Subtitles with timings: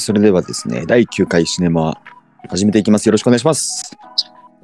[0.00, 2.00] それではですね、第9回シネマ
[2.48, 3.06] 始めていきます。
[3.06, 3.96] よろしくお願いします。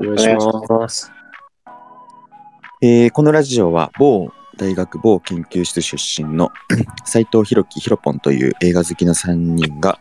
[0.00, 0.28] お願いし
[0.68, 1.12] ます。
[2.82, 6.50] えーこのラジオは某大学某研究室出身の
[7.04, 10.00] 斉藤弘樹ひろぽんという映画好きな3人が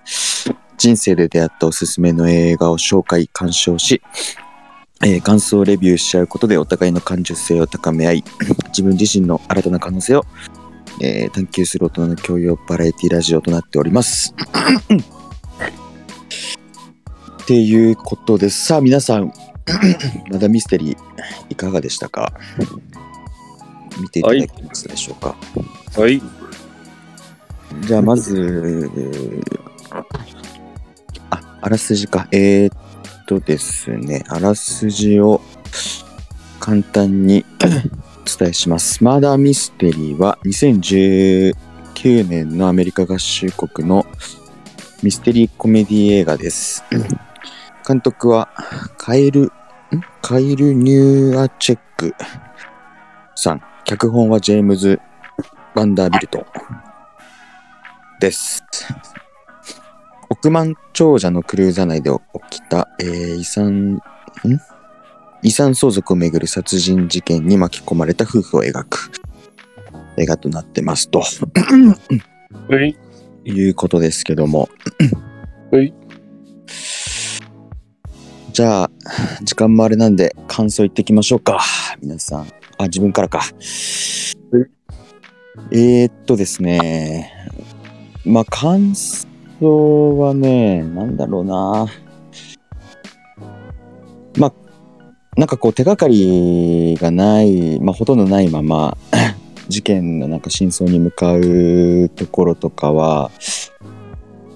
[0.78, 4.02] 人生で出会ったおすすめの映画を紹介鑑賞し、
[5.04, 8.24] えー感想レビューし合うことでお互いの感受性を高め合い
[8.70, 10.26] 自分自身の新たな可能性を、
[11.02, 14.34] えー探求する大人の教養バラエティラジオとなっております。
[17.44, 19.32] っていうことでさあ皆さん
[20.32, 20.98] まだミステリー
[21.50, 22.34] いかがでしたか？
[24.02, 25.36] 見ていただけましたでしょうか、
[26.02, 26.22] はい。
[27.82, 28.90] じゃあまず
[29.92, 30.06] あ
[31.62, 32.78] あらすじかえー、っ
[33.26, 35.42] とですねあらすじを
[36.60, 37.66] 簡単にお
[38.40, 39.04] 伝えします。
[39.04, 41.54] マーダーミステリーは2019
[42.28, 44.06] 年のアメリカ合衆国の
[45.04, 46.84] ミステリーコメディ映画です。
[47.88, 48.50] 監督は
[48.98, 49.52] カエルん？
[50.22, 52.16] カイル・ニューアチェック
[53.36, 53.62] さん。
[53.84, 55.00] 脚本はジェームズ・
[55.76, 56.46] バンダービルト
[58.20, 58.64] です。
[60.30, 62.10] 億万長者のクルーザー内で
[62.50, 64.00] 起きた、えー遺産、ん？
[65.44, 69.12] 遺産相続をめぐる殺人事件に巻き込まれた夫婦を描く
[70.18, 72.98] 映画となってますとはい。
[73.44, 74.70] いうことですけども。
[75.72, 75.94] はい。
[78.54, 78.92] じゃあ、
[79.44, 81.62] 時間もあれなんで感想言ってきましょうか。
[82.02, 82.48] 皆さん。
[82.78, 83.42] あ、自分からか。
[85.72, 87.32] えー、っとですね。
[88.26, 89.28] まあ、感想
[89.62, 91.88] はね、なんだろうな。
[94.38, 94.54] まあ、
[95.38, 98.98] なんかこう手がかりがない、まあ、ほとんどないまま、
[99.70, 103.32] 事件のなんか真相に向かうところとかは、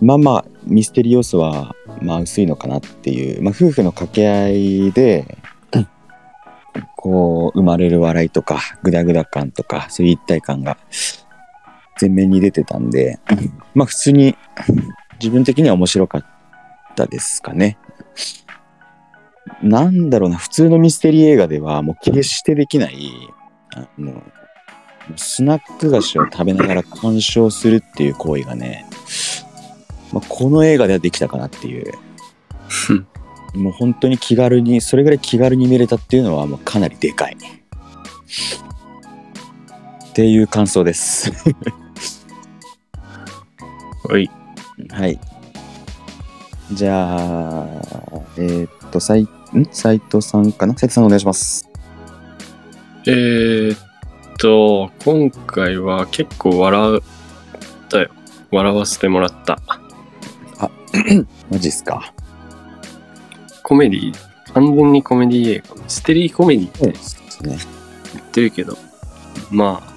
[0.01, 5.37] まあまあ、ミステリー要素は、まあ、薄いのかなっていう、まあ、夫婦の掛け合いで、
[6.97, 10.77] こう、生まれる笑いとか、グダグダ感とか、そういう一体感が
[11.99, 13.19] 前面に出てたんで、
[13.73, 14.35] まあ、普通に、
[15.19, 16.25] 自分的には面白かっ
[16.95, 17.77] たですかね。
[19.61, 23.11] なんだろうな、普通のミステリー映画では、もう決してできない、
[23.75, 24.23] あの、
[25.15, 28.85] スナック菓子を食べながら鑑賞するっていう行為がね、
[30.13, 31.93] まあ、この映画ではできたかなっていう。
[33.55, 37.37] もう本当に気軽に、それぐらい気軽に見れたっていうのはもうかなりでかい。
[40.09, 41.31] っていう感想です。
[44.09, 44.29] はい。
[44.89, 45.19] はい。
[46.73, 47.67] じゃあ、
[48.37, 49.29] えーっと、さい、ん？
[49.71, 50.73] 斉藤さんかな？
[50.75, 51.69] 斉藤さんお願いします。
[53.05, 53.79] えー、っ
[54.39, 57.01] と、今回は結構笑っ
[57.87, 58.09] たよ。
[58.51, 59.59] 笑わせてもらった。
[61.51, 62.11] マジっすか。
[63.61, 64.13] コメディ、
[64.55, 65.75] 完全にコメディ映画。
[65.75, 66.93] ミステリーコメディって。
[67.43, 67.55] 言
[68.23, 68.75] ってるけど、
[69.51, 69.93] まあ、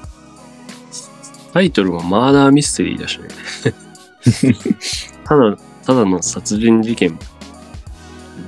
[1.54, 3.28] タイトルもマーダーミステリーだしね。
[5.24, 7.18] ただ、ただの殺人事件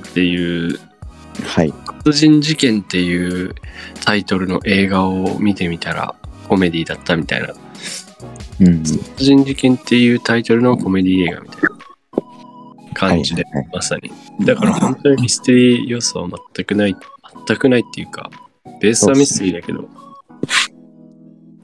[0.09, 0.79] っていう
[1.43, 1.73] はい。
[2.05, 3.55] 殺人事件っていう
[4.03, 6.15] タイトルの映画を見てみたら
[6.47, 7.53] コメディだったみたいな
[8.61, 8.85] うん。
[8.85, 11.69] 殺人事件っていうタイトルのコメディ映画みたいな
[12.93, 14.11] 感じで、はいはいまさに
[14.45, 16.95] だから本当にミステリー要素は全くない
[17.47, 18.31] 全くないっていうか
[18.81, 19.89] ベースはミステリーだけど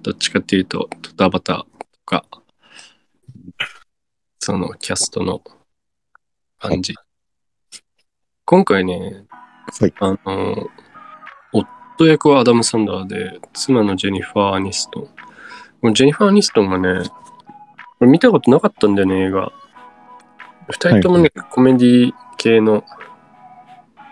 [0.01, 2.25] どっちかっていうとドタバタとか
[4.44, 5.44] そのキャストの
[6.57, 6.96] 感じ
[8.44, 9.25] 今回ね
[9.79, 9.94] はい。
[10.00, 10.68] あの、
[11.53, 15.03] 夫役はアダム・サンダーで、妻のジェニファー・アニストン。
[15.03, 15.12] こ
[15.84, 17.07] のジェニファー・アニストンがね、
[18.00, 19.53] これ見たことなかったんだよね、映画。
[20.69, 22.84] 二人ともね、コメディ系の、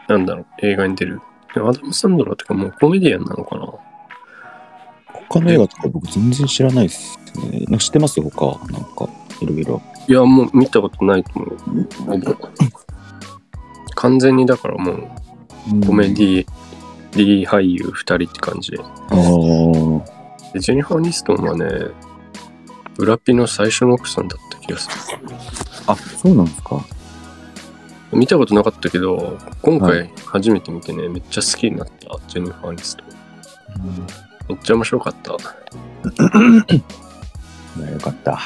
[0.07, 1.21] なんだろう、映画に出る。
[1.55, 3.73] でアダム・サンドラーってかもうコメディアンなのかな？
[5.27, 7.17] 他の映画とか僕全然知らないです
[7.67, 7.79] ね。
[7.79, 8.21] 知ってます？
[8.21, 8.59] 他？
[8.71, 9.09] なんか、
[9.41, 9.81] いろいろ。
[10.09, 11.87] いや、もう見たことないと思う。
[13.93, 15.07] 完全にだからもう
[15.85, 16.47] コメディ、
[17.15, 18.79] リー俳優二人って感じで。
[18.79, 19.17] ああ。
[20.51, 21.67] でジェニファー・アニストンはね、
[22.95, 24.89] ブラピの最初の奥さんだった気がす
[25.85, 26.83] あ、そうなんですか？
[28.11, 28.17] る。
[28.17, 31.93] 見たことなかったけど、今は回初めて見てね、めっちゃ好きになった、
[32.27, 33.07] ジェニファー・アニストン。
[34.49, 35.33] めっちゃ面白かった。
[37.93, 38.39] よかった。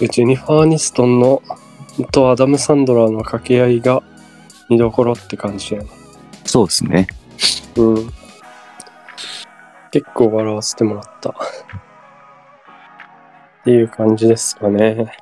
[0.00, 1.42] でジェニファー・アニストンの
[2.10, 4.02] とアダム・サンドラーの掛け合いが
[4.68, 5.90] 見どころって感じだよね。
[6.44, 7.06] そうですね。
[7.76, 8.12] うん。
[9.90, 11.30] 結構笑わせてもらった。
[11.30, 11.34] っ
[13.64, 15.12] ていう感じですかね。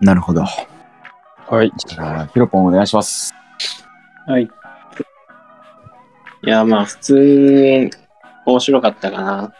[0.00, 0.44] なるほど。
[1.48, 1.72] はい。
[1.76, 3.34] じゃあ、ヒロポンお願いします。
[4.26, 4.44] はい。
[4.44, 4.48] い
[6.48, 7.90] や、まあ、普通に
[8.46, 9.52] 面白かったかな。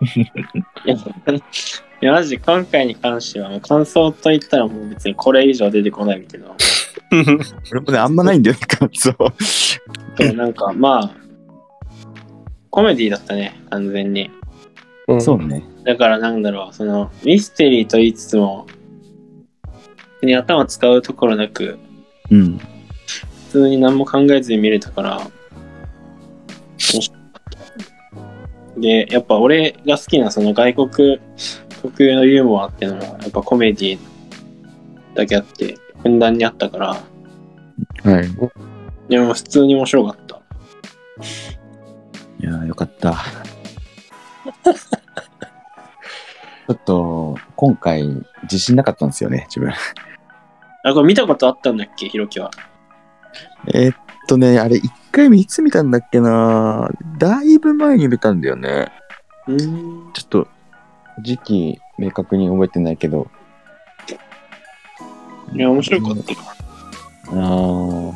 [2.02, 6.56] いや、マジ今回に関しては、もう感想と言ったらもう別にこれ以上出てこないけど、
[7.72, 9.14] 俺もね、あんまないんだよね、感想。
[10.16, 11.10] でもなんかまあ、
[12.70, 14.30] コメディだったね、完全に。
[15.08, 15.62] うんそうね。
[15.84, 18.66] だからなんだろう、その、ミステリーと言いつつも、
[19.62, 21.78] 普通に頭使うところなく、
[22.30, 22.58] うん。
[23.48, 25.20] 普通に何も考えずに見れたから、
[28.78, 31.20] で、やっぱ俺が好きなその外国
[31.82, 33.98] 特有のユーモアっていうのは、やっぱコメディ
[35.14, 38.28] だけあって、ふんだんにあったから、はい。
[39.08, 40.40] でも普通に面白かった。
[42.40, 43.14] いやー、よかった。
[46.70, 48.06] ちょっと、今回、
[48.42, 49.72] 自信なかったんですよね、自分。
[50.84, 52.50] あ、これ見たことあったんだっけ、ひろきは？
[53.74, 53.96] えーっ
[54.28, 56.88] とね、あれ、一回目いつ見たんだっけな
[57.18, 58.92] だいぶ前に見たんだよね。
[59.52, 60.12] ん。
[60.12, 60.48] ちょっと、
[61.22, 63.28] 時期、明確に覚えてないけど。
[65.54, 66.38] いや、面白かったよ。
[67.28, 68.12] あー、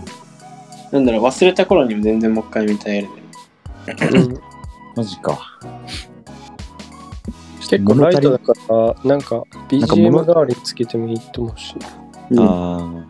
[0.92, 3.08] なんだろう、忘れた頃にも全然もう一回見たいやる
[4.20, 4.40] うん
[4.96, 5.38] マジか。
[7.60, 11.74] 結構ライトだから、なんか BGM 物代わりにつけてもいいと思うし。
[12.30, 13.08] うんあーなんか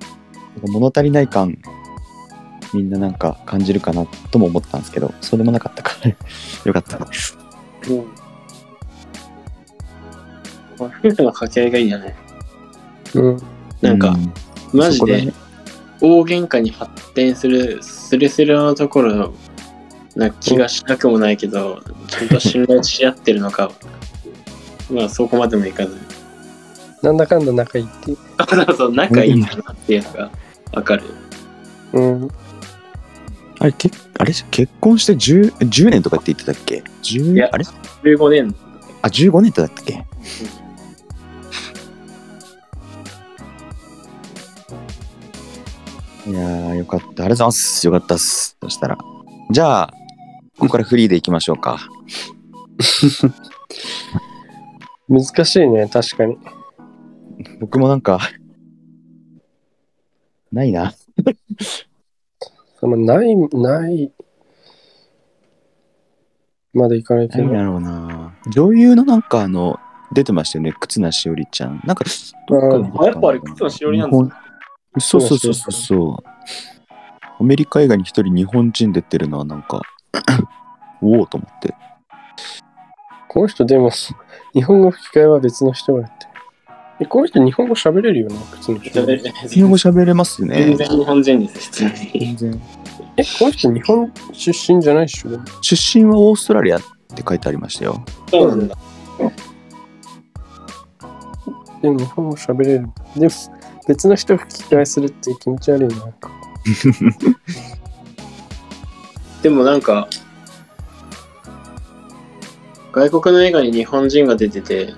[0.68, 1.58] 物足りない感、
[2.72, 6.10] みんななんか感じるかなとも思ったんですけど、そうでもなかったから、
[6.64, 6.98] よかった。
[6.98, 8.23] うん。
[10.88, 12.14] まあ夫婦の掛け合いがいいよね。
[13.14, 13.42] うん。
[13.80, 14.16] なんか、
[14.72, 15.32] うマジで
[16.00, 19.32] 大喧嘩に発展するスレスレのところ
[20.16, 23.70] な気がしなくもないけど、ちゃんと信頼し合ってるのか、
[24.90, 25.96] まあそこまでもいかず。
[27.02, 28.16] なんだかんだ仲いいっていう。
[28.48, 30.30] そうそう、仲いいんだなっていうのが
[30.72, 31.04] わかる。
[31.92, 32.28] うん。
[33.60, 37.64] あれ、けあれ結婚して 10, 10年とかって言ってたっけ ?10 いやあれ
[38.02, 38.54] ？15年。
[39.02, 40.04] あ、15年ってだったっけ？
[46.26, 47.06] いやー、よかった。
[47.06, 47.86] ありがとうございます。
[47.86, 48.56] よかったっす。
[48.62, 48.96] そしたら。
[49.50, 49.92] じゃあ、
[50.58, 51.78] ここからフリーでいきましょうか。
[55.08, 56.38] 難しいね、確かに。
[57.60, 58.18] 僕もなんか、
[60.50, 60.94] ないな。
[62.80, 64.10] そのない、ない、
[66.72, 67.44] までいかないけど。
[67.44, 68.34] 何だろうな。
[68.50, 69.78] 女優のなんかあの、
[70.12, 70.72] 出てましたよね。
[70.72, 71.82] 忽那しおりちゃん。
[71.84, 72.04] なんか、
[72.50, 74.43] あやっぱあれ忽那しおりなんですか
[74.98, 76.24] そうそうそうそうそう。
[77.40, 79.82] アメリカ映画に一人日本人出てるのはなんか、
[81.02, 81.74] おおと思って。
[83.28, 83.90] この人でも、
[84.52, 86.30] 日本語吹き替えは別の人がやってる。
[87.00, 89.00] え、この人日本語喋れるよね、普通の人。
[89.10, 89.18] え、
[89.48, 90.76] 日本語喋れますね全。
[90.76, 91.90] 然日本人です、普通に。
[92.36, 92.52] 全然。
[92.58, 92.60] こ
[93.46, 95.30] の人日本出身じゃないっしょ？
[95.60, 96.80] 出身はオーストラリアっ
[97.14, 98.04] て書いてありましたよ。
[98.30, 98.76] そうなんだ。
[101.82, 102.88] でも日本語喋れる。
[103.16, 103.34] でも、
[103.86, 105.96] 別の人吹き替えするって気持ち悪いな。
[109.42, 110.08] でもなんか、
[112.92, 114.94] 外国の映画に日本人が出てて、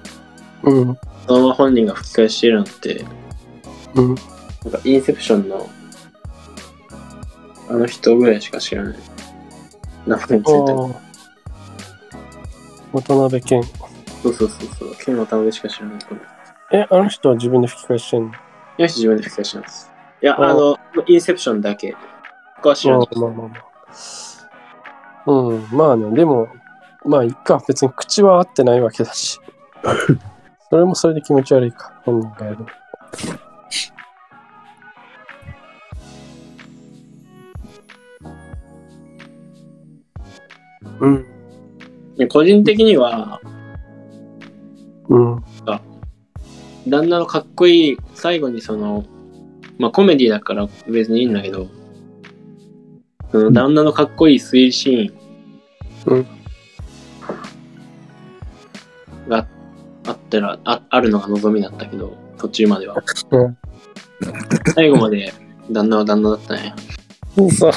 [0.63, 0.99] うん。
[1.27, 3.05] そのまま本人が吹き替えしてるのって、
[3.95, 4.09] うん。
[4.09, 4.17] なん
[4.73, 5.69] かインセプションの
[7.69, 8.99] あの人ぐらいしか知らない。
[10.07, 11.01] 名前についても。
[12.93, 13.63] 渡辺謙。
[14.23, 14.95] そうそうそうそう。
[15.05, 15.99] 剣のためしか知らない。
[16.73, 18.33] え、あの人は自分で吹き替えしてんの？
[18.79, 19.93] よし、自分で吹き替えします。
[20.23, 21.95] いや、ああの、インセプションだけ。
[22.57, 23.09] 他は知らない。
[23.17, 23.77] まあまあまあまあ。
[25.27, 26.49] うん、まあね、でも、
[27.05, 27.63] まあいいか。
[27.67, 29.41] 別に口は合ってないわけだし。
[30.71, 32.67] それもそれで気持ち悪いか、本人がやる。
[41.01, 41.27] うん。
[42.17, 43.41] で個人的には、
[45.09, 45.45] うん。
[46.87, 49.05] 旦那のかっこいい、最後にその、
[49.79, 51.69] まあコメディだから別にいいんだけど、
[53.33, 56.27] その旦那のかっこいい推シーン、うん
[59.29, 59.47] が
[60.07, 62.97] あったらあ、あるのが望みだったけど、途中までは。
[63.31, 63.59] うん
[64.75, 65.33] 最後まで
[65.71, 66.75] 旦那は旦那だったね。
[67.51, 67.71] さ、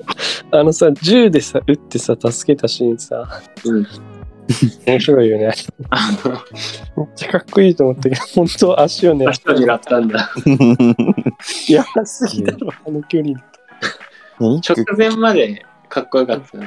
[0.50, 3.86] あのさ、銃でさ、撃ってさ、助けたシーンさ、うん。
[4.86, 5.44] 面白いよね。
[5.46, 10.30] めっちゃかっこいいと思ったけど、本当は足を狙足を狙ったんだ。
[11.68, 13.44] やばすぎだろ、あの距離で。
[14.38, 14.60] 直
[14.96, 16.58] 前までかっこよかった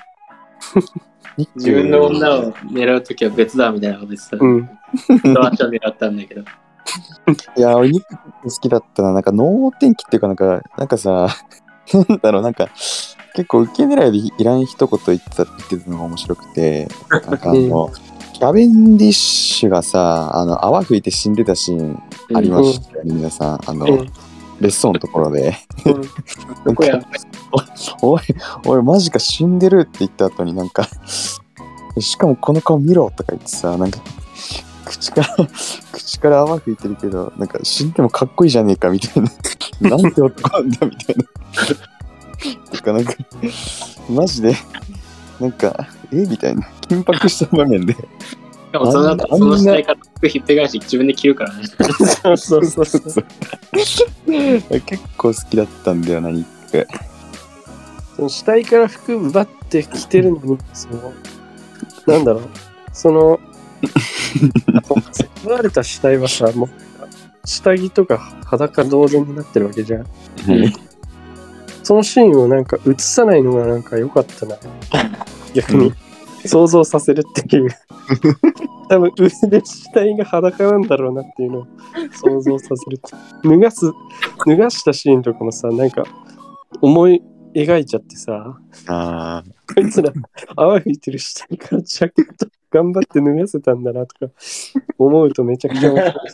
[1.56, 4.38] 自分の女を狙うときは別だみたいなこと言ってた。
[4.38, 4.70] うん。
[5.36, 6.42] 私は狙ったんだけど。
[6.42, 9.14] いや、俺ニック好きだったな。
[9.14, 11.28] なんか、能天気っていうか、なんか、なんかさ、
[12.10, 12.70] なんだろう、なんか、
[13.38, 17.92] 結構受け狙いでいらん一言言ってた言ってたのが面白くて、 なんかあの、
[18.34, 22.02] キャベンディッシュがさ、あの、泡吹いて死んでたシーン
[22.34, 23.60] ありましたよね、皆さん。
[23.64, 24.12] あの、うん。
[24.60, 25.56] 別荘のところで。
[26.66, 27.00] そこや、
[28.02, 28.22] おい、
[28.66, 30.90] おい、マジか死んでるって言った後になんか、
[32.00, 34.00] しかもこの顔見ろとか言ってさ、なんか、
[34.84, 35.48] 口から、
[35.92, 39.24] 口から泡吹いてるけど、なんか死んでもかっこいいじゃねえかみたい
[39.80, 39.92] な。
[39.92, 41.24] なんて男なんだみたいな。
[42.72, 43.14] とかなんか、
[44.10, 44.54] マジで、
[45.40, 46.26] なんか、え？
[46.26, 46.68] みたいな。
[46.88, 47.94] 緊迫した場面で。
[47.94, 48.00] し
[48.72, 51.64] かもその後、その死体から服ひっぺ返し自分で着るからね。
[52.08, 53.26] そうそうそうそう。
[54.82, 56.88] 結構好きだったんだよな、ニック。
[58.16, 61.14] その死体から服奪って着てるのに、その、
[62.08, 62.50] なんだろう、
[62.94, 63.40] その、
[65.44, 66.70] 奪われた死体はさ、もう、
[67.46, 70.08] 下着とか裸同然になってるわけじゃん。
[71.88, 74.58] そのシーンをなんか映さないのがなんか良かったな。
[75.54, 75.94] 逆に。
[76.46, 77.70] 想像させるっていう。
[78.90, 81.68] 多分上で死体が裸なんだろうなっていうのを
[82.12, 83.00] 想像させる。
[83.42, 83.90] 脱がす、
[84.46, 86.04] 脱がしたシーンとかもさ、なんか
[86.82, 90.12] 思い描いちゃってさ、あこいつら
[90.58, 94.34] 泡吹いてる死体からジャケット頑張って脱がせたんだなとか
[94.98, 96.16] 思うとめちゃくちゃ面白い。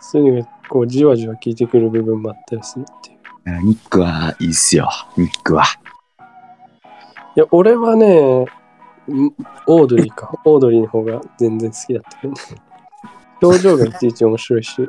[0.00, 3.18] そういうのがこうじわじわ効いてくる部分もあったりするっていう。
[3.56, 3.60] あ。
[3.62, 5.64] ニックはいいっすよ、ニックは。
[7.36, 8.46] いや、俺はね、ん
[9.66, 10.32] オードリーか。
[10.44, 12.38] オードリーの方が全然好きだったけどね。
[13.40, 14.88] 表情がいちいち面白いし。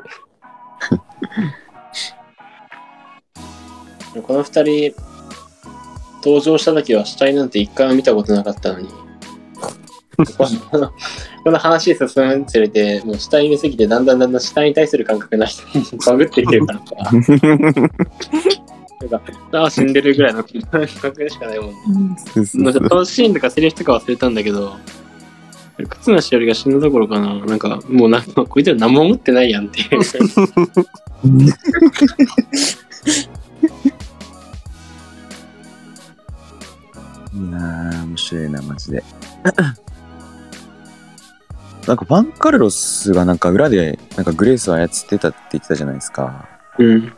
[4.26, 4.92] この二人、
[6.24, 8.88] 登場した時は死体なんて一回も見たことなかったのに。
[11.44, 15.46] この話進むにつれて、もう死体見すぎて、だんだんだんだん死体に対する感覚が
[16.06, 16.86] バグってきてるからさ。
[19.00, 19.22] なんか、
[19.52, 21.74] ああ、死んでるぐらいの感覚でしかないもんね。
[22.54, 24.76] なんかそのシーンとかセリフとか忘れたんだけど、
[25.88, 30.00] 忽那しおりが死んだところかな、なんか、もうなんか、こいつら何も思ってないやんっていう。
[37.32, 39.02] いやー、面白いな、マジで。
[41.86, 46.48] なんかファンカルロスがなんか裏でなんかグレースを操ってたって言ってたじゃないですか。
[46.78, 47.00] うん。
[47.02, 47.12] なん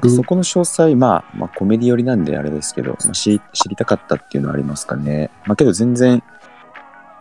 [0.00, 3.40] かそこの詳細、まあ、まあコメディ寄りなんであれですけど、まあ、知り
[3.76, 5.30] たかったっていうのはありますかね。
[5.46, 6.22] まあけど全然、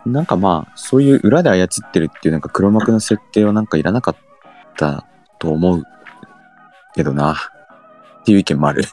[0.06, 4.16] なんかまあ、そういう裏で操ってるっていうなんか黒幕の設定はなんかいらなかっ
[4.78, 5.08] た
[5.40, 5.84] と思う
[6.96, 7.36] けどな。
[8.22, 8.84] っていう意見もある。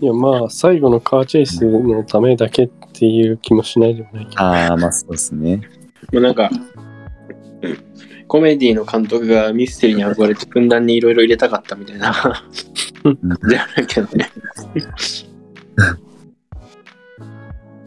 [0.00, 4.42] いや、まあ、最後のカーチェイスのためだけっていう気もしないでもないけど。
[4.42, 5.60] ああ、まあそうですね。
[6.12, 6.50] もうなんか、
[7.62, 7.88] うん
[8.28, 12.12] コメディの監督がミステリーに憧れてふんだんにいろいろ入れたかったみたいな。
[13.48, 14.30] じゃないけどね。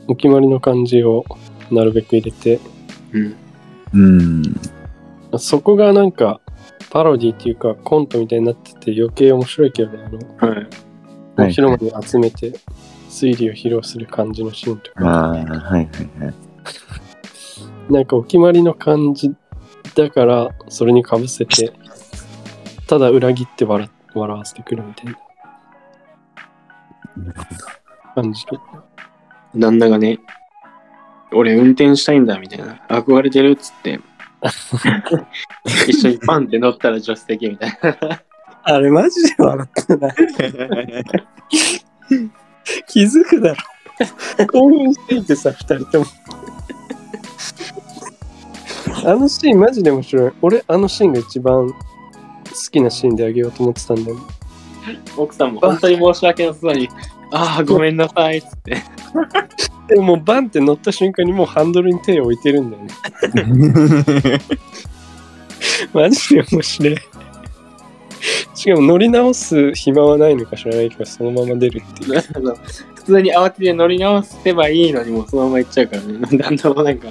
[0.08, 1.26] お決まりの感じを
[1.70, 2.60] なるべく入れて、
[3.14, 3.36] うん。
[3.94, 5.40] うん。
[5.40, 6.42] そこがなんか、
[6.90, 10.04] パロディっていうかコントみたいになってて余計面白いけどね、
[10.40, 10.68] あの、はい。
[11.46, 12.54] はい広間に集めて
[13.10, 15.92] 推理を披露する感じのシーンとか、ああ、はいはいはい。
[17.92, 19.34] なんかお決まりの感じ
[19.96, 21.74] だからそれにかぶせて
[22.88, 25.18] ただ裏切って笑笑わせてくるみたいな
[28.16, 28.46] 感じ
[29.56, 30.20] 旦那がね、
[31.34, 32.82] 俺運転したいんだみたいな。
[32.90, 34.00] 憧れてるっつって。
[35.88, 38.22] 一緒にパンって乗ったら助手席みたいな。
[38.64, 40.16] あれマジで笑ってない。
[42.88, 43.58] 気づくだろ。
[44.48, 46.06] 興奮していてさ二人とも。
[49.04, 50.32] あのシーンマジで面白い。
[50.42, 51.76] 俺あのシーンが一番好
[52.72, 54.18] きなシーンであげようと思ってたんだよ。
[54.18, 54.24] ね
[55.18, 56.90] 奥さんも本当に申し訳なさに、
[57.32, 58.84] ああ、ごめんなさいっつって。
[59.88, 62.90] でももうバンって乗った瞬間にもうハンドルに手を置いてるんだよね。
[65.94, 66.98] マジで面白い
[68.54, 72.22] しかも乗り直す暇はないのか知らないけどそのまま出るっていう
[72.96, 76.20] 普通に慌てて乗り直せばいいのにもうそのまま行っちゃうからね。
[76.38, 77.08] だんだんなんか、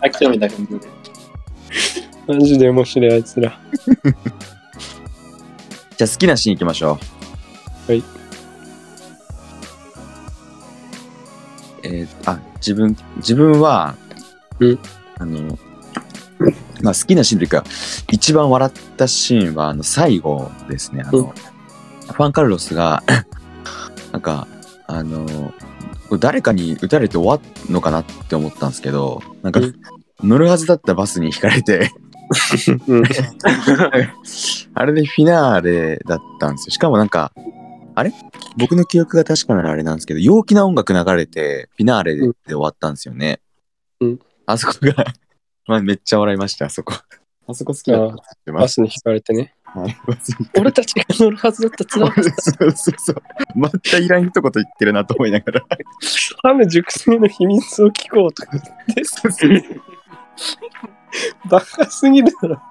[0.00, 0.88] 諦めた感じで。
[2.26, 3.60] マジで面白いあいつら
[5.96, 6.98] じゃあ好きなシーンいきましょ
[7.88, 7.92] う。
[7.92, 8.02] はい。
[11.82, 13.94] えーあ、自分、自分は、
[14.58, 14.78] うん
[15.18, 15.58] あの、
[16.82, 17.64] まあ好きなシーンというか、
[18.10, 21.02] 一番笑ったシーンは、あの、最後ですね。
[21.06, 21.30] あの、うん
[22.06, 23.02] ファンカルロスが、
[24.12, 24.46] なんか、
[24.86, 25.52] あの、
[26.20, 29.74] 誰かに撃たれて終わるのかなって思ったんですけど、なんかうん、
[30.22, 31.90] 乗るはずだったバスにひかれて、
[32.86, 33.02] うん。
[34.74, 36.70] あれでフィナーレだったんですよ。
[36.70, 37.32] しかもなんか、
[37.96, 38.12] あれ？
[38.56, 43.40] 僕の記憶が確かならあれなんですけど、陽気な音楽流れて、フィナーレで,、うん終わったんですよね。
[44.00, 45.04] うんあそこが、
[45.66, 46.94] まあ、めっちゃ笑いました、あそこ。
[47.48, 49.54] あそこ好きだったって言ってバスに引かれてね。
[49.64, 49.96] はい
[50.58, 53.22] 俺たちが乗るはずだったツアーそうそうそう。
[53.54, 55.62] またいらん一言言ってるなと思いながら。
[56.42, 58.64] ハム熟成の秘密を聞こうとか言っ
[59.36, 59.80] て、
[61.50, 62.62] バカすぎるだろ。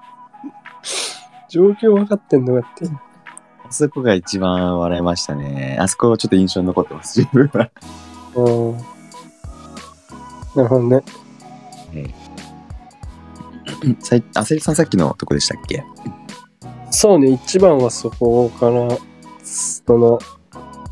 [1.48, 2.86] 状況分かってんのかって。
[3.68, 5.78] あそこが一番笑いましたね。
[5.80, 7.70] あそこちょっと印象に残ってます、自分は。
[8.34, 8.76] うん。
[10.56, 11.02] なるほどね。
[14.00, 15.84] さいあせりさんさっきのとこでしたっけ？
[16.90, 18.88] そうね、一番はそこかな。
[19.42, 20.18] その、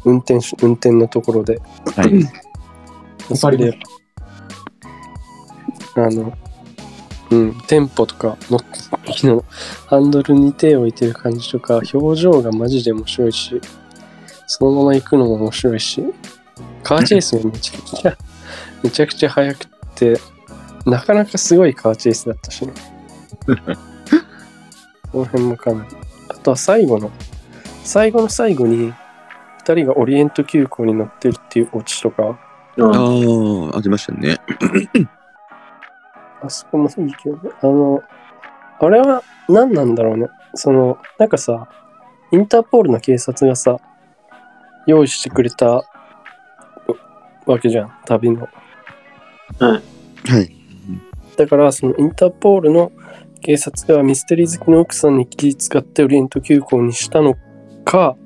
[0.05, 1.61] 運転し、運転のところで。
[1.97, 3.37] はい。
[3.37, 3.79] それで、
[5.97, 6.37] あの、
[7.31, 8.61] うん、テンポとか乗っ
[8.91, 9.45] た時の
[9.87, 13.61] ハンドルに手を置いてる感じとか、表情がマジで面白いし、
[14.47, 16.05] そのまま行くのも面白いし、
[16.83, 18.19] カーチェイスもめちゃくちゃ、
[18.83, 20.21] めちゃくちゃ速くて、
[20.87, 22.73] なかなかすごいカーチェイスだったしね。
[25.11, 25.97] この辺もかなり。
[26.29, 27.11] あとは最後の、
[27.85, 28.93] 最後の最後に、
[29.64, 32.38] 2人がオリエント急行に乗ってるっていうオチとか、
[32.76, 34.37] うんああ、ありましたね。
[36.43, 37.50] あそこもいいけどね。
[37.62, 38.03] あの、
[38.81, 40.26] あれは何なんだろうね。
[40.55, 41.69] その、なんかさ、
[42.33, 43.79] インターポールの警察がさ、
[44.87, 45.85] 用意してくれた
[47.47, 48.49] わけじゃん、旅の。
[49.61, 49.79] は
[50.41, 50.63] い。
[51.37, 52.93] だから、そのインターポールの
[53.41, 57.37] 警察がミステリー好きの奥さんに気遣ってオリエント急行にしたの
[57.85, 58.17] か、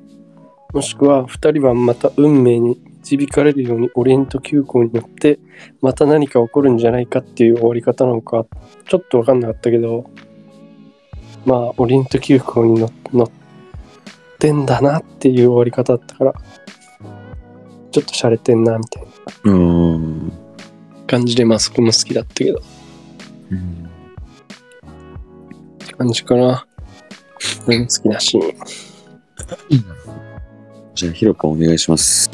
[0.72, 5.38] もしくは2人はまた運命に導かれるようにオリエント急行に乗って
[5.80, 8.46] また何か起こるんじゃないかっていう終わり方なのか
[8.86, 10.10] ちょっと分かんなかったけど
[11.46, 13.30] まあオリエント急行に乗乗っ
[14.38, 16.34] てんだなっていう終わり方だったから
[17.90, 19.02] ちょっと洒落てんなみたい
[19.44, 20.32] なうん。
[21.06, 22.60] 感じでまあそこも好きだったけど
[23.54, 23.58] っ
[25.86, 26.66] て感じかな。
[27.66, 28.56] 俺の好きなシーン。
[30.94, 32.30] じゃあ、ひろかお願いします。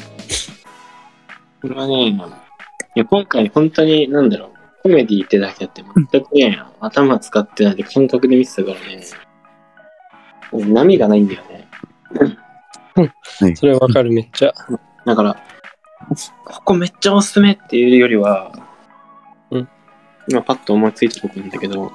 [1.61, 2.19] これはね、い
[2.97, 4.51] や今回本当に、なんだろう、
[4.83, 9.03] コメディってだけあって、全くね、頭使ってないで感覚で見てたからね、
[10.53, 11.69] 波がないんだよね。
[13.57, 14.55] それはわかるめっちゃ。
[15.05, 15.37] だから、
[16.45, 18.64] ここめっちゃおすすめっていうよりは、うん
[20.29, 21.93] 今パッと思いついたとこなんだけど、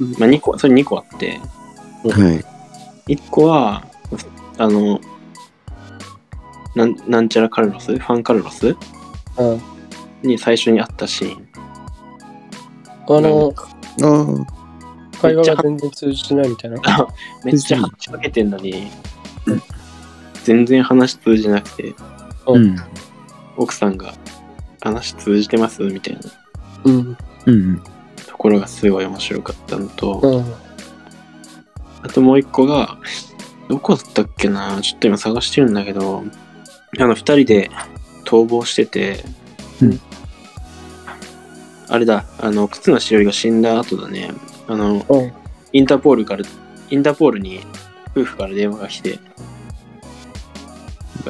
[0.00, 1.40] うんまあ2個、それ2個あって、
[2.04, 2.44] は
[3.06, 3.14] い。
[3.14, 3.86] 1個は、
[4.58, 5.00] あの、
[6.74, 7.96] なんなんちゃらカルロス？
[7.96, 8.68] ファンカルロス？
[8.68, 8.76] うん
[10.22, 11.48] に最初にあったシーン。
[13.08, 15.20] あのああ。
[15.22, 16.78] 会話が全然通じてないみたいな
[17.42, 18.88] めっちゃ話しかけてんのに、
[20.44, 21.94] 全然話通じなくて、
[22.46, 22.76] うん。
[23.56, 24.12] 奥さんが
[24.82, 25.82] 話通じてます？
[25.82, 26.20] みたいな
[26.84, 27.16] うんうん。
[28.26, 30.66] ところがすごい面白かったのと、うん
[32.06, 32.98] あともう一個が、
[33.68, 36.22] どこだったっけなちょっと今探してるんだけど、
[36.98, 37.68] あの、二人で
[38.24, 39.24] 逃亡してて、
[39.82, 40.00] うん。
[41.88, 44.30] あれだ、あの、靴のしおりが死んだ後だね、
[44.68, 45.32] あの、うん。
[45.72, 46.44] インターポールから、
[46.90, 47.60] インターポールに
[48.12, 49.18] 夫婦から電話が来て、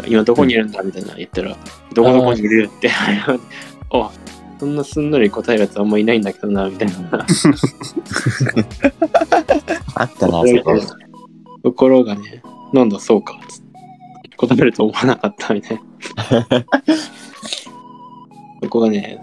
[0.06, 1.56] 今どこにいるんだみたいな言ったら、
[1.94, 4.10] どこどこにいるって、あ、
[4.58, 7.26] そんなすんなり答えるやつあんまいないんだけどな、みたいな。
[9.94, 10.74] あったな、そこ。
[11.62, 12.42] ところがね、
[12.72, 13.62] なんだそうか、つっ
[14.30, 15.82] て答えると思わなかったみたいな。
[18.62, 19.18] そこがね、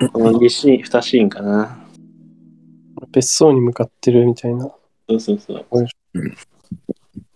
[0.00, 1.84] そこの2シーン、2シーンかな。
[3.10, 4.64] 別荘に向かってるみたいな
[5.08, 6.34] そうそうそううん。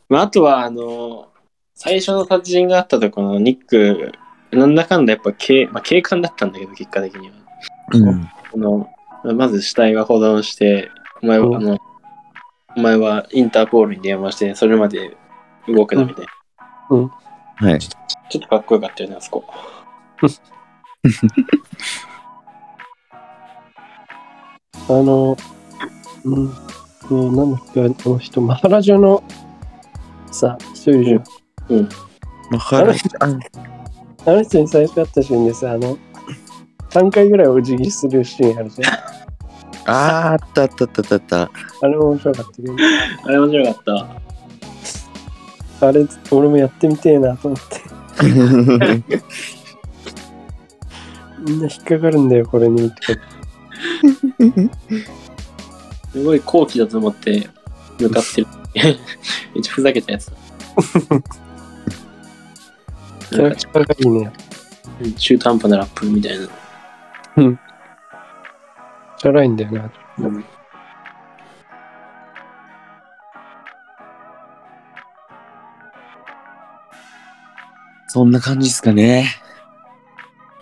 [0.09, 1.29] まあ、あとは、あの、
[1.75, 4.13] 最初の殺人があったところのニック、
[4.51, 7.35] なんだかんだやっぱ警、まあ、警官だったんだけど、結果的には。
[7.93, 8.29] うん。
[8.53, 8.59] こ
[9.25, 10.91] の、まず死体が保存して、
[11.23, 11.79] お前うんは、あの、
[12.77, 15.17] お前はインターポールに電話して、それまで
[15.67, 16.27] 動くなみたい
[16.91, 17.11] な。
[17.57, 17.79] はい。
[17.79, 19.45] ちょっとかっこよかったよね、あそこ。
[24.91, 25.37] あの
[26.25, 26.53] うん
[27.11, 29.23] うんなんだっけあの人マハラジョの
[30.31, 31.25] さ一人じゃん
[32.51, 32.99] まあ、はい。
[33.21, 33.27] あ
[34.27, 35.97] あの人に最初会ったシーンでさあの
[36.91, 38.93] 3回ぐらいお辞儀するシーンあるじゃん
[39.91, 41.51] あー、あったあったあったあったあった。
[41.81, 42.75] あれも面白かったけど
[43.25, 43.85] あれ面白かっ
[45.81, 45.87] た。
[45.87, 47.81] あれ俺もやってみてえなと思って
[51.39, 52.91] みんな引っかかるんだよ、これに。
[52.91, 53.03] とか
[56.13, 57.49] すごい高貴だと思って
[57.99, 58.47] 向かってる。
[59.55, 60.33] めっちゃふざけたやつ。
[63.31, 64.33] キャラクターがいいね。
[65.17, 66.49] 中途半端なラップみたいな。
[69.19, 69.91] チャラいんだよな。
[70.19, 70.45] うん
[78.11, 79.29] そんな感じですかね。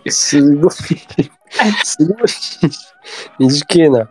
[0.09, 2.17] すごい、すごい、
[3.39, 3.89] 短い。
[3.89, 4.09] な。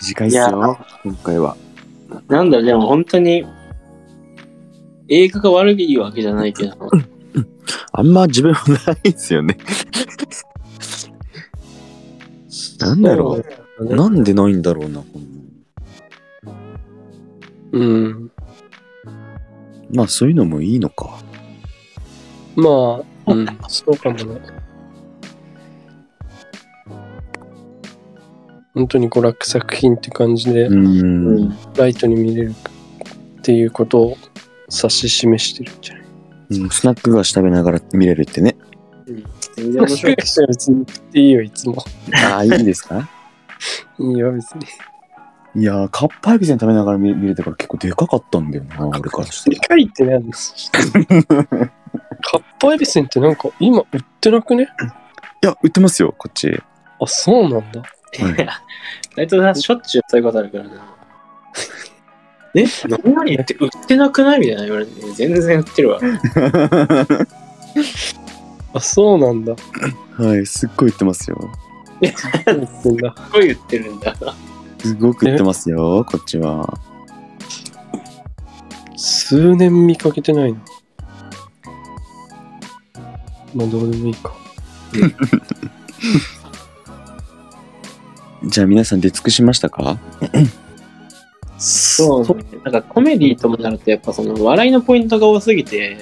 [0.00, 0.28] 短い。
[0.28, 1.56] っすよ、今回は。
[2.28, 3.46] なんだでも本当に、
[5.08, 6.90] 映画が悪いわけじゃないけど、
[7.92, 9.56] あんま自分もないですよね。
[12.80, 13.36] なんだろ
[13.78, 13.84] う。
[13.84, 15.02] うなんでないんだろうな。
[17.72, 18.30] うん。
[19.92, 21.18] まあそういうのもいいのか。
[22.56, 24.40] まあ、うん、そうかもね。
[28.74, 30.86] 本当に娯楽作品って感じでう、ん。
[30.86, 32.54] うんライトに見れる
[33.38, 34.16] っていうことを
[34.76, 36.04] 指し示してるんじゃない？
[36.50, 38.56] うんスナック菓子食べながら見れるってね。
[39.56, 40.16] 全然面白い。
[40.16, 41.84] 別に言っていいよ、いつも。
[42.32, 43.08] ああ、いいですか？
[43.98, 44.66] いいよ、別に。
[45.62, 49.56] いやー、カッパエビせん食べながら見見れたから結構でかかったんだよな、俺からしてで。
[49.56, 50.78] かいって何ですカ
[52.38, 54.64] ッパエビセンってなんか今売ってなくね？
[54.64, 56.50] いや、売ってますよ、こっち。
[57.00, 57.80] あ、そうなんだ。
[57.80, 57.86] は
[58.30, 58.48] い
[59.16, 60.70] 大体さ、しょっちゅうそういうことあるからな。
[62.54, 62.64] え？
[62.88, 66.00] 何々って売ってなくないみたいな言われて、全然売ってるわ。
[68.74, 69.54] あ、そうなんだ。
[70.16, 71.50] はい、すっごい売ってますよ。
[72.46, 73.14] 何言ってんだ。
[73.16, 74.14] すごい売ってるんだ。
[74.78, 76.78] すごく売ってますよ、こっちは。
[78.96, 80.60] 数年見かけてないの。
[83.54, 84.32] まあ、どうでもいいか。
[88.44, 89.98] じゃあ皆さん出尽くしましたか？
[91.64, 92.26] そう、
[92.62, 95.96] なんかコメディともなると、やっぱその笑いのポイントが多すぎて、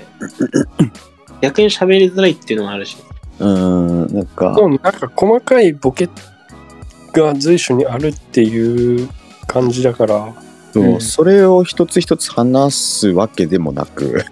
[1.40, 2.96] 逆に喋りづらいっていうのもあるし。
[3.38, 6.08] うーん、なんか、そうなんか細かいボケ
[7.12, 9.08] が随所にあるっていう
[9.46, 10.34] 感じだから、
[10.72, 11.00] そううん。
[11.00, 14.24] それを一つ一つ話すわけでもなく、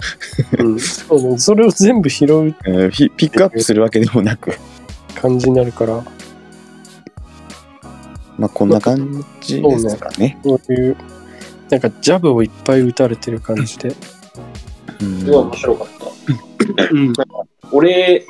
[0.58, 1.38] うん、そうね。
[1.38, 4.52] それを全部拾うえ ーピピックアップするわけでもなく、
[5.14, 6.02] 感じになるから、
[8.38, 10.38] まあこんな感じですかね。
[10.42, 10.96] そういう、
[11.70, 13.88] なんかジャブをいっぱい打たれてる感じで。
[13.88, 13.94] うん
[15.00, 16.90] すごい面白かった。
[16.92, 17.12] うん、
[17.72, 18.26] 俺、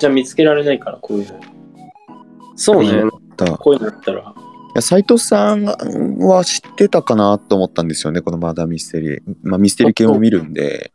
[0.00, 1.40] じゃ見つけられないから、こういうの。
[2.56, 3.04] そうね。
[3.36, 4.20] だこういうのだったら。
[4.20, 4.24] い
[4.74, 9.20] や斉藤さんは知ってたかなと思ったんですよね、このマーダーミステリー。
[9.42, 10.92] まあミステリー系も見るんで。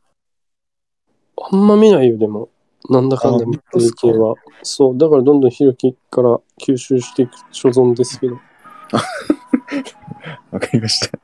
[1.38, 2.50] あんま見ないよ、でも。
[2.90, 4.36] なんだかんだ見てる系は。
[4.64, 8.38] そう、だからどんどんひろきから吸収していく所存ですけど。
[10.52, 11.18] わかりました。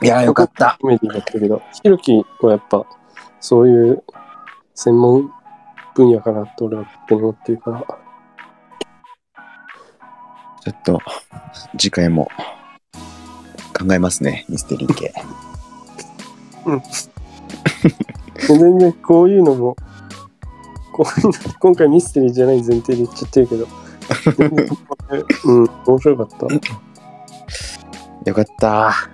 [0.00, 0.78] いや、よかった。
[0.80, 2.86] コメディだったけど、ひろきはやっぱ、
[3.40, 4.04] そういう
[4.74, 5.32] 専門
[5.94, 7.80] 分野かなって俺は勝手に思ってるから。
[10.60, 11.00] ちょっと、
[11.76, 12.28] 次回も
[13.76, 15.12] 考えますね、ミステリー系。
[18.46, 19.76] 全然こういうのも、
[20.92, 23.66] こういうの今回ミステリーじゃない前提で言っちゃってるけど、
[25.44, 26.46] うん、面白かった。
[28.30, 29.10] よかった。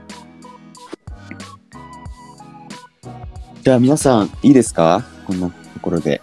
[3.62, 5.04] じゃあ皆さん、いいですか？
[5.26, 6.20] こんなところで。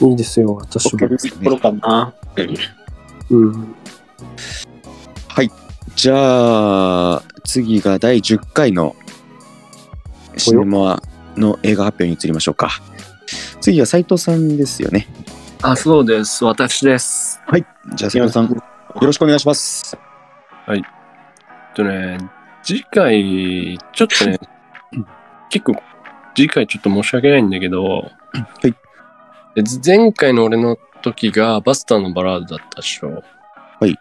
[0.00, 1.00] いいですよ、私は。
[1.00, 2.14] ところかな。
[3.30, 3.74] うん。
[5.94, 8.94] じゃあ、次が第10回の
[10.36, 11.02] シネマ
[11.38, 12.70] の映画発表に移りましょうか。
[13.62, 15.08] 次は斉藤さんですよね。
[15.62, 16.44] あ、そうです。
[16.44, 17.40] 私です。
[17.94, 18.62] じゃあ斉藤さん、よ
[19.00, 19.96] ろしくお願いします。
[20.68, 20.82] えっ
[21.74, 22.18] とね、
[22.62, 24.38] 次回、ちょっとね、
[25.50, 25.76] 結構、
[26.34, 28.10] 次回ちょっと申し訳ないんだけど、
[28.64, 28.72] い
[29.54, 33.22] で前回の俺の時がバスターのバラードだったでしょ。
[33.80, 33.98] はい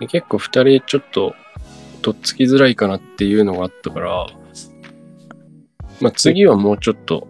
[0.00, 1.34] で結構二人ちょっと、
[2.00, 4.26] とっつきづらいかなっていうのがあったから、
[6.00, 7.28] まあ次はもうちょっと、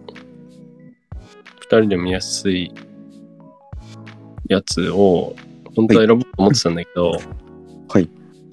[1.79, 2.73] 人で見やすい
[4.47, 5.35] やつを、
[5.75, 7.11] 本当は選ぼうと思ってたんだけど、
[7.87, 8.09] はい。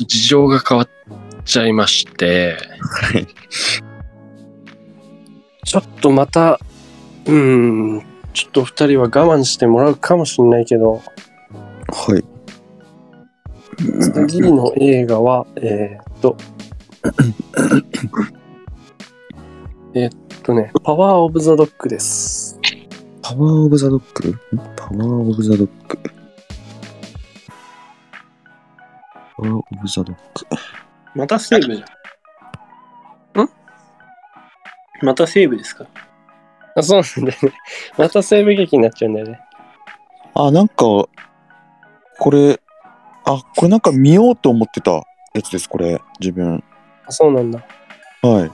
[0.06, 0.88] 事情が変わっ
[1.44, 3.26] ちゃいまして、はい。
[5.64, 6.58] ちょっとまた、
[7.26, 8.02] うん、
[8.32, 11.02] ちょっと二人は我慢してもらうかもしれないけど、
[11.88, 12.24] はい。
[14.28, 16.36] 次の映画は、えーっと、
[19.94, 20.10] えっ
[20.42, 22.47] とね、パワーオブザドッグです。
[23.28, 24.30] パワーオブザドッグ？
[24.30, 24.38] ん
[24.74, 25.98] パワーオブザドッグ。
[29.36, 30.16] パワーオブザドッグ。
[31.14, 33.44] またセーブじゃん。
[33.44, 33.48] ん
[35.02, 35.84] またセーブですか？
[36.74, 37.52] あ、そうなんだよね。
[37.98, 39.40] また西部劇になっちゃうんだよね。
[40.32, 41.10] あ、なんか、こ
[42.30, 42.58] れ、
[43.26, 45.02] あ、これなんか見ようと思ってた
[45.34, 46.64] やつです、これ、自分。
[47.06, 47.62] あ、そうなんだ。
[48.22, 48.50] はい。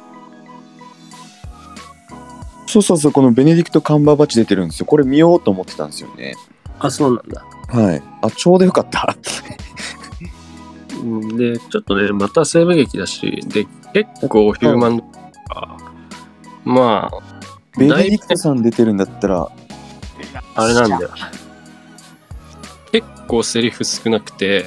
[2.75, 4.87] そうそうそう、このベネディクト・カンバーバッチ出てるんですよ。
[4.87, 6.35] これ見ようと思ってたんですよね。
[6.81, 7.45] あ、そうなんだ。
[7.69, 8.03] はい。
[8.21, 9.15] あ、ちょうどよかった。
[11.01, 15.05] うんで、ちょっとね、また西部劇だし、で、結構ヒューマンド
[15.55, 15.77] が、
[16.65, 19.49] まあ、ベネディクトさん出てるんだったら、
[20.57, 21.11] あれなんだよ。
[22.91, 24.67] 結構セリフ少なくて、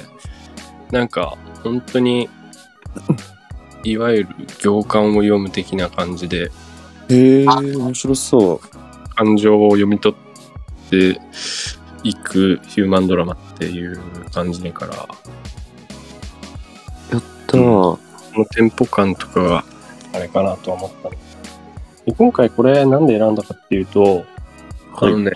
[0.91, 2.30] なんか、本当に、
[3.84, 4.30] いわゆる
[4.62, 6.52] 行間を読む的な感じで、
[7.10, 9.15] へえ、面白そう。
[9.15, 11.20] 感情を読み取って
[12.04, 14.00] いくヒューマンドラマっていう
[14.32, 15.04] 感じだから、や
[17.17, 17.58] ったー。
[17.58, 18.00] こ
[18.36, 19.63] のテンポ感とかが
[20.13, 21.15] あれかなとは思ったの。
[22.06, 24.26] で今回これなんで選んだかっていうと、
[24.96, 25.32] あのね、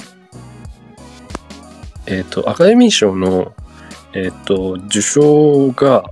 [2.05, 3.53] えっ、と、アカデミー賞の、
[4.13, 6.11] えっ、と、受賞が、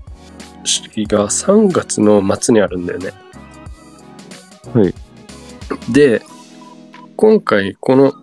[0.63, 3.11] 式が3月の末にあるんだよね。
[4.73, 4.93] はい。
[5.91, 6.21] で、
[7.15, 8.13] 今回この、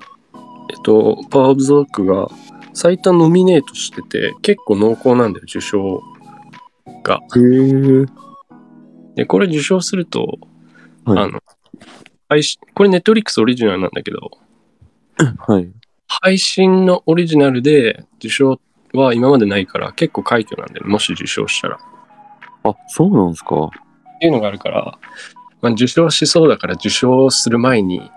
[0.70, 2.28] えっ、と、パワーオブザドッグが
[2.74, 6.02] 最多ノミネートしてて、結構濃厚なんだよ、受賞
[7.02, 7.20] が。
[9.14, 10.38] で、これ受賞すると、
[11.04, 11.40] はいあの、
[12.28, 14.30] 配信、これネットリックスオリジナルなんだけど、
[15.38, 15.70] はい。
[16.06, 18.60] 配信のオリジナルで受賞
[18.92, 21.76] は今までないから結構快挙なんだよねもし受賞したら。
[21.76, 21.78] っ
[22.64, 23.70] あ、そうなんですか。
[24.20, 24.98] ていうのがあるから、
[25.66, 28.08] まあ、受賞しそうだから受賞する前に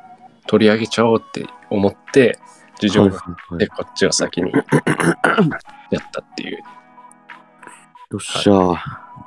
[0.46, 2.38] 取り上げちゃおうって思って
[2.78, 4.64] 受賞はいがはいはいでこっちを先に やっ
[6.14, 6.58] たっていう。
[8.12, 8.78] よっしゃー。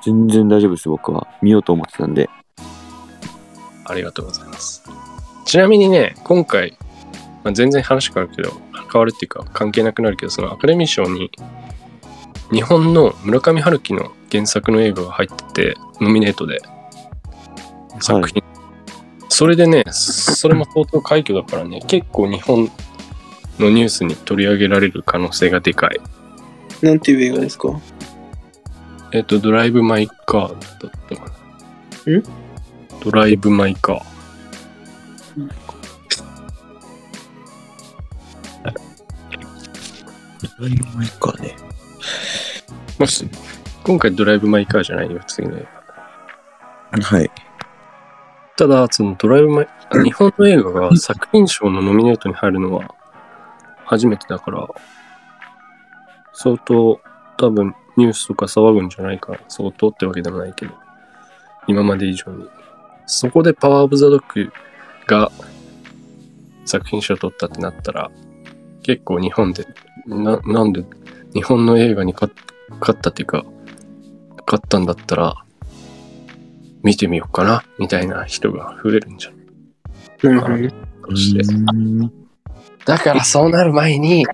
[0.04, 1.26] 全然大丈夫です、僕は。
[1.42, 2.30] 見ようと思ってたんで。
[3.84, 4.84] ありがとうございます。
[5.44, 6.78] ちなみにね、今回、
[7.42, 8.52] まあ、全然話変わるけど、
[8.92, 11.32] 変わるっていうか関係なくなるけど、そのアカデミー賞に
[12.52, 16.60] 日本の村上春樹の原作の映画が入ってて、ノミネートで
[18.02, 18.42] 作品。
[19.28, 22.70] それでね、それも相当快挙だからね、結構日本
[23.58, 26.00] のニュースに取り上げられる可能性がでかい。
[26.84, 27.80] なんていう映画ですか？
[29.12, 31.32] えっ、と、ドライブ・マイ・カーだったか
[32.06, 32.12] な。
[32.18, 32.22] ん？
[33.02, 34.02] ドライブ・マイ・カー。
[40.60, 41.56] だいぶ前かね。
[42.96, 43.28] もし、
[43.82, 45.66] 今回ドライブ・マイ・カーじゃないよ、次の映
[46.92, 47.02] 画。
[47.02, 47.30] はい。
[48.56, 49.68] ただ、そのドライブ・マイ、
[50.04, 52.94] 日本の映画が作品賞のノミネートに入るのは
[53.84, 54.68] 初めてだから、
[56.32, 57.00] 相当
[57.36, 59.38] 多分ニュースとか騒ぐんじゃないか。
[59.48, 60.72] 相当ってわけでもないけど、
[61.66, 62.48] 今まで以上に。
[63.06, 64.52] そこでパワー・オブ・ザ・ドッグ
[65.06, 65.30] が
[66.64, 68.10] 作品賞を取ったってなったら、
[68.82, 69.66] 結構日本で、
[70.06, 70.84] な、なんで
[71.34, 73.44] 日本の映画に勝ったっていうか、
[74.46, 75.41] 勝ったんだったら、
[76.82, 79.38] 見てみようかな、みたいな人が増えるんじゃない？
[80.22, 80.68] なるほどね。
[81.02, 81.42] かして。
[81.54, 82.12] うん
[82.84, 84.26] だからそうなる前に、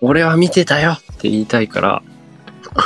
[0.00, 2.02] 俺は見てたよって言いたいから、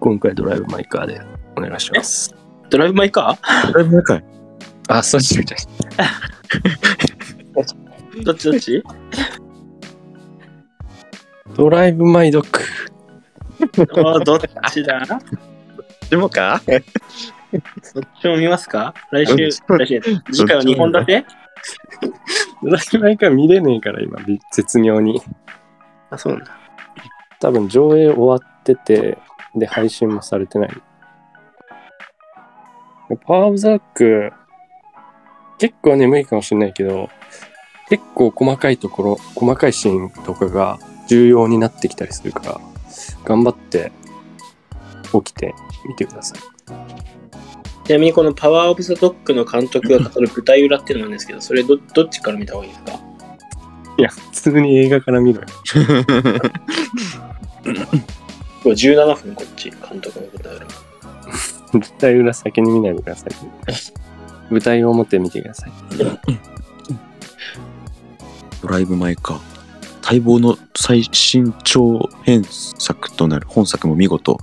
[0.00, 1.20] 今回ドライブ・マイ・カーで
[1.56, 2.34] お願いします。
[2.68, 3.38] ドライブ・マイ・カ
[3.72, 4.24] だいぶ前かい。
[4.88, 5.58] あ、そうしみたい。
[7.54, 7.54] ー
[8.24, 8.82] どっちどっち？
[11.56, 12.58] ドライブ・マイ・ドッグ。
[14.02, 14.40] あーどっ
[14.72, 15.00] ちだ？
[16.10, 16.60] でもか？
[17.82, 18.94] そっちも見ますか？
[19.10, 19.36] 来週、う
[19.74, 20.00] ん来週、
[20.32, 21.24] 次回は2本立て？
[22.62, 24.18] ドライブ・マイ・カー見れねえから今、
[24.52, 25.22] 絶妙に。
[26.10, 26.56] あ、そうなんだ。
[27.40, 29.18] 多分上映終わってて、
[29.54, 30.70] で、配信もされてない。
[33.26, 34.32] パワーオブザック、
[35.58, 37.08] 結構眠いかもしれないけど、
[37.88, 42.60] 結構細かいところ、細かいシーンとかが重要になってきたりするから、
[43.24, 43.90] 頑張って
[45.12, 45.54] 起きて
[45.86, 46.38] みてください。
[47.84, 52.92] ちなみにこのパワーオブザドッグの監督が語る舞台裏っていうのなんですけど、それど どっちから見た方がいいですか
[53.98, 55.46] いや、普通に映画から見ろよ。
[58.62, 60.66] これ17分こっち、監督の舞台裏。
[61.72, 63.30] 舞台裏先に見ないでください。
[64.50, 65.72] 舞台表見てください。
[68.62, 69.40] ドライブ前か。
[70.02, 74.38] 待望の最新長編作となる本作も見事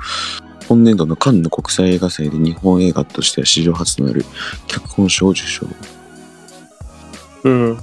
[0.67, 4.25] 本年度のカンヌ国際映画祭で日本映画としては史上初となる
[4.67, 5.65] 脚本賞を受賞。
[7.43, 7.77] うん。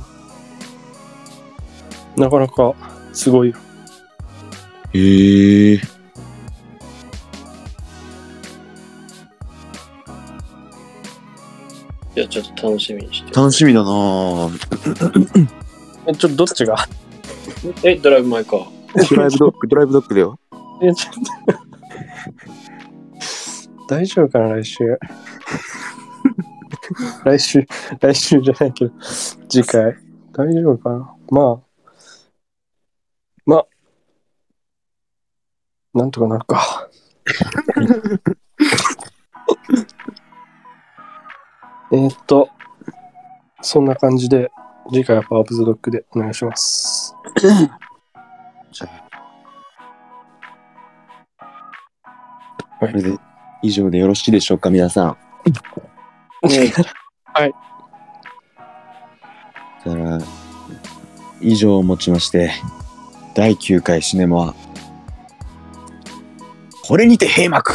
[2.16, 2.74] なかなか
[3.12, 3.56] すごいよ。
[4.92, 5.74] へえ。
[5.76, 5.80] い
[12.20, 13.32] や、ちょっと楽しみにして。
[13.32, 15.48] 楽しみだなぁ。
[16.06, 16.76] え、ちょっとどっちが？
[17.82, 18.66] え、ドライブ・マイ・カー。
[19.10, 20.38] ドライブドッグ、ドライブドッグだよ。
[20.80, 21.14] え、ちょっ
[21.56, 21.63] と。
[23.88, 24.98] 大丈夫かな、来週。
[27.24, 27.66] 来週、
[28.00, 28.92] 来週じゃないけど、
[29.48, 29.96] 次回。
[30.32, 31.14] 大丈夫かな？
[31.30, 31.60] まあ。
[33.46, 33.66] まあ。
[35.94, 36.88] なんとかなるか。
[41.92, 42.48] えーっと、
[43.60, 44.50] そんな感じで、
[44.90, 47.14] 次回はパワーオブズドッグでお願いします。
[48.72, 49.08] じゃあ。
[52.80, 53.16] これで
[53.64, 55.06] 以上でよろしいでしょうか、皆さん。
[57.32, 57.54] はい。
[59.86, 60.18] だから、
[61.40, 62.52] 以上をもちまして、
[63.34, 64.54] 第9回シネマは、
[66.86, 67.72] これにて閉幕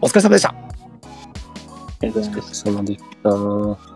[0.00, 0.54] お疲れ様でしたあ
[2.02, 3.91] りがとうございますお疲れ様でした。